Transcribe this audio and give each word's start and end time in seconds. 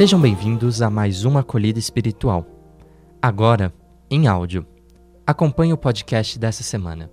Sejam 0.00 0.18
bem-vindos 0.18 0.80
a 0.80 0.88
mais 0.88 1.26
uma 1.26 1.40
acolhida 1.40 1.78
espiritual. 1.78 2.46
Agora, 3.20 3.70
em 4.10 4.26
áudio. 4.26 4.66
Acompanhe 5.26 5.74
o 5.74 5.76
podcast 5.76 6.38
dessa 6.38 6.62
semana. 6.62 7.12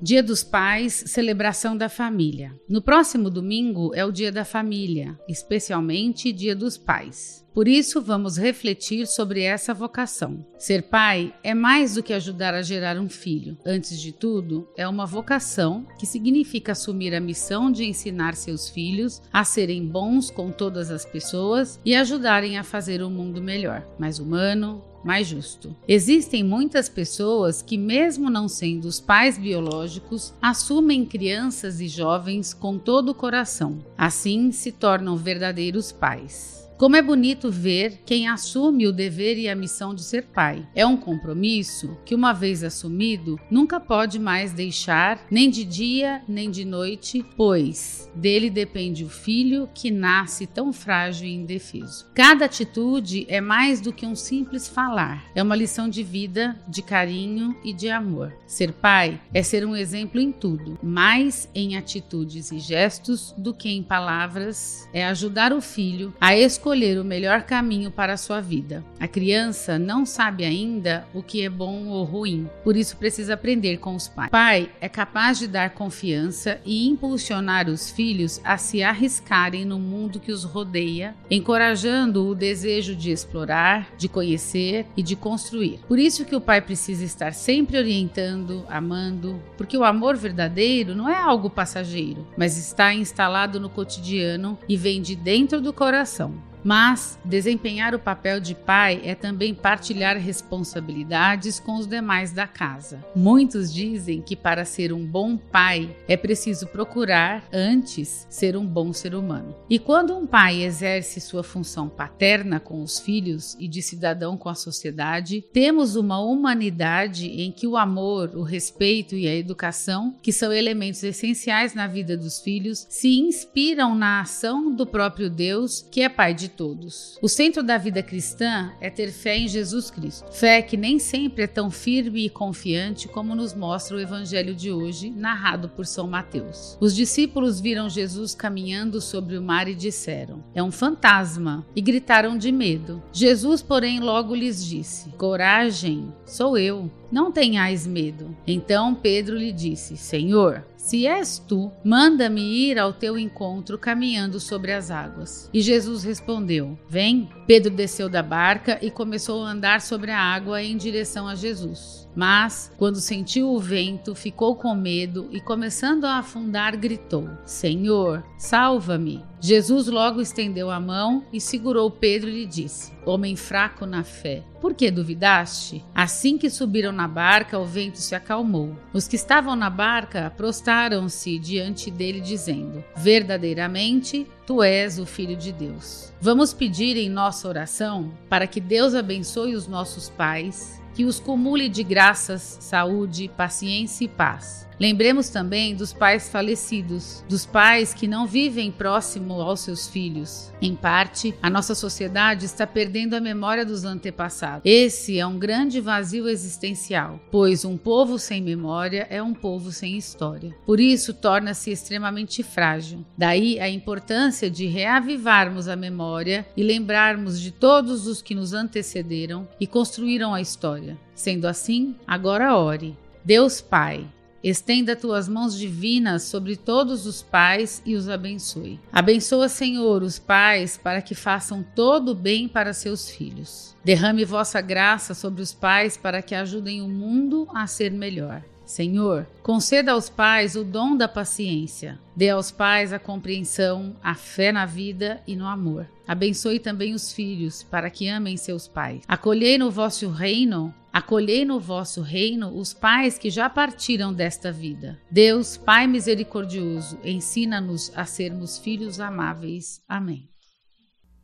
Dia 0.00 0.22
dos 0.22 0.44
Pais, 0.44 1.02
celebração 1.08 1.76
da 1.76 1.88
família. 1.88 2.54
No 2.68 2.80
próximo 2.80 3.28
domingo 3.28 3.92
é 3.92 4.04
o 4.04 4.12
Dia 4.12 4.30
da 4.30 4.44
Família, 4.44 5.18
especialmente 5.28 6.32
Dia 6.32 6.54
dos 6.54 6.78
Pais. 6.78 7.44
Por 7.56 7.68
isso, 7.68 8.02
vamos 8.02 8.36
refletir 8.36 9.06
sobre 9.06 9.40
essa 9.40 9.72
vocação. 9.72 10.44
Ser 10.58 10.90
pai 10.90 11.34
é 11.42 11.54
mais 11.54 11.94
do 11.94 12.02
que 12.02 12.12
ajudar 12.12 12.52
a 12.52 12.60
gerar 12.60 12.98
um 12.98 13.08
filho. 13.08 13.56
Antes 13.64 13.98
de 13.98 14.12
tudo, 14.12 14.68
é 14.76 14.86
uma 14.86 15.06
vocação 15.06 15.86
que 15.98 16.04
significa 16.04 16.72
assumir 16.72 17.14
a 17.14 17.20
missão 17.20 17.72
de 17.72 17.86
ensinar 17.86 18.34
seus 18.34 18.68
filhos 18.68 19.22
a 19.32 19.42
serem 19.42 19.86
bons 19.86 20.30
com 20.30 20.52
todas 20.52 20.90
as 20.90 21.06
pessoas 21.06 21.80
e 21.82 21.94
ajudarem 21.94 22.58
a 22.58 22.62
fazer 22.62 23.00
o 23.00 23.06
um 23.06 23.10
mundo 23.10 23.40
melhor, 23.40 23.88
mais 23.98 24.18
humano, 24.18 24.84
mais 25.02 25.26
justo. 25.26 25.74
Existem 25.88 26.44
muitas 26.44 26.90
pessoas 26.90 27.62
que, 27.62 27.78
mesmo 27.78 28.28
não 28.28 28.48
sendo 28.48 28.84
os 28.84 29.00
pais 29.00 29.38
biológicos, 29.38 30.34
assumem 30.42 31.06
crianças 31.06 31.80
e 31.80 31.88
jovens 31.88 32.52
com 32.52 32.76
todo 32.76 33.12
o 33.12 33.14
coração. 33.14 33.78
Assim 33.96 34.52
se 34.52 34.70
tornam 34.70 35.16
verdadeiros 35.16 35.90
pais. 35.90 36.65
Como 36.78 36.94
é 36.94 37.00
bonito 37.00 37.50
ver 37.50 38.02
quem 38.04 38.28
assume 38.28 38.86
o 38.86 38.92
dever 38.92 39.38
e 39.38 39.48
a 39.48 39.56
missão 39.56 39.94
de 39.94 40.02
ser 40.02 40.24
pai. 40.24 40.68
É 40.74 40.84
um 40.84 40.94
compromisso 40.96 41.96
que, 42.04 42.14
uma 42.14 42.34
vez 42.34 42.62
assumido, 42.62 43.40
nunca 43.50 43.80
pode 43.80 44.18
mais 44.18 44.52
deixar, 44.52 45.18
nem 45.30 45.48
de 45.48 45.64
dia 45.64 46.20
nem 46.28 46.50
de 46.50 46.66
noite, 46.66 47.24
pois 47.34 48.10
dele 48.14 48.50
depende 48.50 49.04
o 49.04 49.08
filho 49.08 49.70
que 49.74 49.90
nasce 49.90 50.46
tão 50.46 50.70
frágil 50.70 51.26
e 51.26 51.34
indefeso. 51.34 52.06
Cada 52.14 52.44
atitude 52.44 53.24
é 53.26 53.40
mais 53.40 53.80
do 53.80 53.92
que 53.92 54.04
um 54.04 54.14
simples 54.14 54.68
falar, 54.68 55.24
é 55.34 55.42
uma 55.42 55.56
lição 55.56 55.88
de 55.88 56.02
vida, 56.02 56.60
de 56.68 56.82
carinho 56.82 57.56
e 57.64 57.72
de 57.72 57.88
amor. 57.88 58.34
Ser 58.46 58.72
pai 58.72 59.18
é 59.32 59.42
ser 59.42 59.66
um 59.66 59.74
exemplo 59.74 60.20
em 60.20 60.30
tudo, 60.30 60.78
mais 60.82 61.48
em 61.54 61.76
atitudes 61.76 62.52
e 62.52 62.58
gestos 62.58 63.34
do 63.38 63.54
que 63.54 63.70
em 63.70 63.82
palavras, 63.82 64.86
é 64.92 65.06
ajudar 65.06 65.54
o 65.54 65.60
filho 65.62 66.12
a 66.20 66.36
escolher 66.36 66.65
escolher 66.66 66.98
o 66.98 67.04
melhor 67.04 67.42
caminho 67.42 67.92
para 67.92 68.14
a 68.14 68.16
sua 68.16 68.40
vida. 68.40 68.84
A 68.98 69.06
criança 69.06 69.78
não 69.78 70.04
sabe 70.04 70.44
ainda 70.44 71.06
o 71.14 71.22
que 71.22 71.44
é 71.44 71.48
bom 71.48 71.86
ou 71.86 72.02
ruim, 72.02 72.50
por 72.64 72.76
isso 72.76 72.96
precisa 72.96 73.34
aprender 73.34 73.76
com 73.76 73.94
os 73.94 74.08
pais. 74.08 74.30
Pai 74.30 74.68
é 74.80 74.88
capaz 74.88 75.38
de 75.38 75.46
dar 75.46 75.70
confiança 75.70 76.58
e 76.64 76.88
impulsionar 76.88 77.68
os 77.68 77.88
filhos 77.88 78.40
a 78.42 78.58
se 78.58 78.82
arriscarem 78.82 79.64
no 79.64 79.78
mundo 79.78 80.18
que 80.18 80.32
os 80.32 80.42
rodeia, 80.42 81.14
encorajando 81.30 82.26
o 82.26 82.34
desejo 82.34 82.96
de 82.96 83.12
explorar, 83.12 83.92
de 83.96 84.08
conhecer 84.08 84.86
e 84.96 85.04
de 85.04 85.14
construir. 85.14 85.78
Por 85.86 86.00
isso 86.00 86.24
que 86.24 86.34
o 86.34 86.40
pai 86.40 86.60
precisa 86.60 87.04
estar 87.04 87.32
sempre 87.32 87.78
orientando, 87.78 88.64
amando, 88.68 89.40
porque 89.56 89.78
o 89.78 89.84
amor 89.84 90.16
verdadeiro 90.16 90.96
não 90.96 91.08
é 91.08 91.16
algo 91.16 91.48
passageiro, 91.48 92.26
mas 92.36 92.58
está 92.58 92.92
instalado 92.92 93.60
no 93.60 93.70
cotidiano 93.70 94.58
e 94.68 94.76
vem 94.76 95.00
de 95.00 95.14
dentro 95.14 95.60
do 95.60 95.72
coração. 95.72 96.34
Mas 96.66 97.16
desempenhar 97.24 97.94
o 97.94 97.98
papel 98.00 98.40
de 98.40 98.52
pai 98.52 99.00
é 99.04 99.14
também 99.14 99.54
partilhar 99.54 100.16
responsabilidades 100.16 101.60
com 101.60 101.76
os 101.76 101.86
demais 101.86 102.32
da 102.32 102.44
casa. 102.44 103.04
Muitos 103.14 103.72
dizem 103.72 104.20
que 104.20 104.34
para 104.34 104.64
ser 104.64 104.92
um 104.92 105.06
bom 105.06 105.36
pai 105.36 105.96
é 106.08 106.16
preciso 106.16 106.66
procurar, 106.66 107.44
antes, 107.52 108.26
ser 108.28 108.56
um 108.56 108.66
bom 108.66 108.92
ser 108.92 109.14
humano. 109.14 109.54
E 109.70 109.78
quando 109.78 110.16
um 110.16 110.26
pai 110.26 110.64
exerce 110.64 111.20
sua 111.20 111.44
função 111.44 111.88
paterna 111.88 112.58
com 112.58 112.82
os 112.82 112.98
filhos 112.98 113.56
e 113.60 113.68
de 113.68 113.80
cidadão 113.80 114.36
com 114.36 114.48
a 114.48 114.54
sociedade, 114.56 115.44
temos 115.52 115.94
uma 115.94 116.18
humanidade 116.18 117.28
em 117.28 117.52
que 117.52 117.68
o 117.68 117.76
amor, 117.76 118.32
o 118.34 118.42
respeito 118.42 119.14
e 119.14 119.28
a 119.28 119.34
educação, 119.36 120.16
que 120.20 120.32
são 120.32 120.52
elementos 120.52 121.04
essenciais 121.04 121.74
na 121.74 121.86
vida 121.86 122.16
dos 122.16 122.40
filhos, 122.40 122.84
se 122.90 123.20
inspiram 123.20 123.94
na 123.94 124.22
ação 124.22 124.74
do 124.74 124.84
próprio 124.84 125.30
Deus, 125.30 125.86
que 125.92 126.02
é 126.02 126.08
pai 126.08 126.34
de 126.34 126.55
todos. 126.56 127.18
O 127.20 127.28
centro 127.28 127.62
da 127.62 127.76
vida 127.76 128.02
cristã 128.02 128.72
é 128.80 128.88
ter 128.88 129.12
fé 129.12 129.36
em 129.36 129.46
Jesus 129.46 129.90
Cristo. 129.90 130.32
Fé 130.32 130.62
que 130.62 130.76
nem 130.76 130.98
sempre 130.98 131.44
é 131.44 131.46
tão 131.46 131.70
firme 131.70 132.24
e 132.24 132.30
confiante 132.30 133.06
como 133.06 133.34
nos 133.34 133.54
mostra 133.54 133.96
o 133.96 134.00
evangelho 134.00 134.54
de 134.54 134.72
hoje, 134.72 135.10
narrado 135.10 135.68
por 135.68 135.84
São 135.84 136.08
Mateus. 136.08 136.76
Os 136.80 136.94
discípulos 136.94 137.60
viram 137.60 137.90
Jesus 137.90 138.34
caminhando 138.34 139.00
sobre 139.00 139.36
o 139.36 139.42
mar 139.42 139.68
e 139.68 139.74
disseram: 139.74 140.42
É 140.54 140.62
um 140.62 140.72
fantasma, 140.72 141.66
e 141.76 141.80
gritaram 141.80 142.38
de 142.38 142.50
medo. 142.50 143.02
Jesus, 143.12 143.62
porém, 143.62 144.00
logo 144.00 144.34
lhes 144.34 144.64
disse: 144.64 145.10
Coragem, 145.10 146.12
sou 146.24 146.56
eu. 146.56 146.90
Não 147.10 147.30
tenhais 147.30 147.86
medo. 147.86 148.36
Então 148.46 148.94
Pedro 148.94 149.36
lhe 149.36 149.52
disse: 149.52 149.96
Senhor, 149.96 150.64
se 150.76 151.06
és 151.06 151.38
tu, 151.38 151.72
manda-me 151.84 152.40
ir 152.40 152.78
ao 152.78 152.92
teu 152.92 153.18
encontro 153.18 153.76
caminhando 153.76 154.38
sobre 154.38 154.72
as 154.72 154.90
águas. 154.90 155.50
E 155.52 155.60
Jesus 155.60 156.04
respondeu: 156.04 156.78
Vem. 156.88 157.28
Pedro 157.46 157.72
desceu 157.72 158.08
da 158.08 158.22
barca 158.22 158.78
e 158.82 158.90
começou 158.90 159.44
a 159.44 159.50
andar 159.50 159.80
sobre 159.80 160.10
a 160.10 160.20
água 160.20 160.62
em 160.62 160.76
direção 160.76 161.26
a 161.26 161.34
Jesus. 161.34 162.06
Mas, 162.14 162.72
quando 162.78 163.00
sentiu 163.00 163.50
o 163.50 163.58
vento, 163.58 164.14
ficou 164.14 164.56
com 164.56 164.74
medo 164.74 165.28
e, 165.30 165.40
começando 165.40 166.04
a 166.04 166.18
afundar, 166.18 166.76
gritou: 166.76 167.28
Senhor, 167.44 168.24
salva-me. 168.38 169.22
Jesus 169.40 169.86
logo 169.86 170.20
estendeu 170.20 170.70
a 170.70 170.80
mão 170.80 171.24
e 171.32 171.40
segurou 171.40 171.90
Pedro 171.90 172.28
e 172.30 172.32
lhe 172.32 172.46
disse: 172.46 172.92
Homem 173.04 173.36
fraco 173.36 173.84
na 173.84 174.02
fé, 174.02 174.42
por 174.60 174.74
que 174.74 174.90
duvidaste? 174.90 175.84
Assim 175.94 176.38
que 176.38 176.48
subiram 176.48 176.92
na 176.92 177.06
barca, 177.06 177.58
o 177.58 177.64
vento 177.64 177.98
se 177.98 178.14
acalmou. 178.14 178.76
Os 178.92 179.06
que 179.06 179.16
estavam 179.16 179.54
na 179.54 179.70
barca 179.70 180.32
prostraram-se 180.36 181.38
diante 181.38 181.90
dele, 181.90 182.20
dizendo: 182.20 182.82
Verdadeiramente, 182.96 184.26
tu 184.46 184.62
és 184.62 184.98
o 184.98 185.06
Filho 185.06 185.36
de 185.36 185.52
Deus. 185.52 186.12
Vamos 186.20 186.52
pedir 186.54 186.96
em 186.96 187.10
nossa 187.10 187.46
oração 187.46 188.12
para 188.28 188.46
que 188.46 188.60
Deus 188.60 188.94
abençoe 188.94 189.54
os 189.54 189.68
nossos 189.68 190.08
pais 190.08 190.80
que 190.94 191.04
os 191.04 191.20
cumule 191.20 191.68
de 191.68 191.82
graças, 191.82 192.56
saúde, 192.58 193.30
paciência 193.36 194.06
e 194.06 194.08
paz 194.08 194.66
Lembremos 194.78 195.30
também 195.30 195.74
dos 195.74 195.92
pais 195.92 196.28
falecidos, 196.28 197.24
dos 197.28 197.46
pais 197.46 197.94
que 197.94 198.06
não 198.06 198.26
vivem 198.26 198.70
próximo 198.70 199.40
aos 199.40 199.60
seus 199.60 199.88
filhos. 199.88 200.52
Em 200.60 200.74
parte, 200.74 201.34
a 201.42 201.48
nossa 201.48 201.74
sociedade 201.74 202.44
está 202.44 202.66
perdendo 202.66 203.14
a 203.14 203.20
memória 203.20 203.64
dos 203.64 203.84
antepassados. 203.84 204.62
Esse 204.64 205.18
é 205.18 205.26
um 205.26 205.38
grande 205.38 205.80
vazio 205.80 206.28
existencial, 206.28 207.18
pois 207.30 207.64
um 207.64 207.76
povo 207.76 208.18
sem 208.18 208.42
memória 208.42 209.06
é 209.08 209.22
um 209.22 209.32
povo 209.32 209.72
sem 209.72 209.96
história. 209.96 210.54
Por 210.66 210.78
isso, 210.78 211.14
torna-se 211.14 211.70
extremamente 211.70 212.42
frágil. 212.42 213.04
Daí 213.16 213.58
a 213.58 213.68
importância 213.68 214.50
de 214.50 214.66
reavivarmos 214.66 215.68
a 215.68 215.76
memória 215.76 216.46
e 216.56 216.62
lembrarmos 216.62 217.40
de 217.40 217.50
todos 217.50 218.06
os 218.06 218.20
que 218.20 218.34
nos 218.34 218.52
antecederam 218.52 219.48
e 219.58 219.66
construíram 219.66 220.34
a 220.34 220.40
história. 220.40 220.98
Sendo 221.14 221.46
assim, 221.46 221.96
agora 222.06 222.56
ore. 222.56 222.96
Deus 223.24 223.60
Pai, 223.60 224.06
Estenda 224.42 224.94
tuas 224.94 225.28
mãos 225.28 225.56
divinas 225.58 226.24
sobre 226.24 226.56
todos 226.56 227.06
os 227.06 227.22
pais 227.22 227.82
e 227.84 227.94
os 227.94 228.08
abençoe. 228.08 228.78
Abençoa, 228.92 229.48
Senhor, 229.48 230.02
os 230.02 230.18
pais 230.18 230.76
para 230.76 231.02
que 231.02 231.14
façam 231.14 231.64
todo 231.74 232.10
o 232.10 232.14
bem 232.14 232.46
para 232.48 232.72
seus 232.72 233.10
filhos. 233.10 233.74
Derrame 233.84 234.24
vossa 234.24 234.60
graça 234.60 235.14
sobre 235.14 235.42
os 235.42 235.52
pais 235.52 235.96
para 235.96 236.22
que 236.22 236.34
ajudem 236.34 236.82
o 236.82 236.88
mundo 236.88 237.48
a 237.54 237.66
ser 237.66 237.90
melhor. 237.90 238.42
Senhor, 238.66 239.28
conceda 239.44 239.92
aos 239.92 240.10
pais 240.10 240.56
o 240.56 240.64
dom 240.64 240.96
da 240.96 241.06
paciência. 241.06 242.00
Dê 242.16 242.30
aos 242.30 242.50
pais 242.50 242.92
a 242.92 242.98
compreensão, 242.98 243.94
a 244.02 244.14
fé 244.14 244.50
na 244.50 244.66
vida 244.66 245.22
e 245.24 245.36
no 245.36 245.46
amor. 245.46 245.86
Abençoe 246.06 246.58
também 246.58 246.92
os 246.92 247.12
filhos, 247.12 247.62
para 247.62 247.88
que 247.90 248.08
amem 248.08 248.36
seus 248.36 248.66
pais. 248.66 249.02
Acolhei 249.06 249.56
no 249.56 249.70
vosso 249.70 250.08
reino 250.08 250.74
Acolhei 250.96 251.44
no 251.44 251.60
vosso 251.60 252.00
reino 252.00 252.48
os 252.58 252.72
pais 252.72 253.18
que 253.18 253.28
já 253.28 253.50
partiram 253.50 254.14
desta 254.14 254.50
vida. 254.50 254.98
Deus, 255.10 255.54
Pai 255.58 255.86
misericordioso, 255.86 256.98
ensina-nos 257.04 257.92
a 257.94 258.06
sermos 258.06 258.56
filhos 258.56 258.98
amáveis. 258.98 259.82
Amém. 259.86 260.26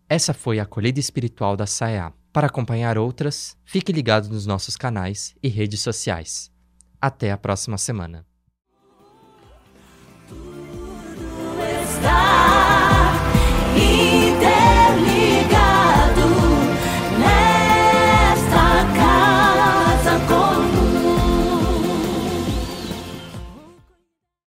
Essa 0.07 0.35
foi 0.35 0.61
a 0.61 0.65
acolhida 0.65 1.01
espiritual 1.01 1.57
da 1.57 1.67
SAEA. 1.67 2.13
Para 2.31 2.49
acompanhar 2.49 2.99
outras, 2.99 3.57
fique 3.65 3.93
ligado 3.93 4.29
nos 4.29 4.45
nossos 4.45 4.77
canais 4.77 5.35
e 5.43 5.49
redes 5.49 5.81
sociais. 5.81 6.53
Até 7.01 7.33
a 7.33 7.39
próxima 7.39 7.79
semana. 7.79 8.27